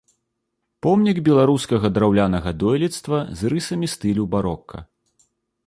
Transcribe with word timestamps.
Помнік 0.85 1.17
беларускага 1.27 1.91
драўлянага 1.99 2.55
дойлідства 2.63 3.17
з 3.43 3.53
рысамі 3.55 3.87
стылю 3.95 4.23
барока. 4.35 4.77